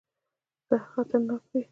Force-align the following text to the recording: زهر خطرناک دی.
زهر 0.67 0.81
خطرناک 0.93 1.43
دی. 1.51 1.61